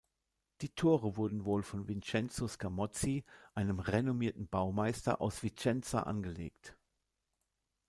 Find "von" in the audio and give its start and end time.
1.61-1.87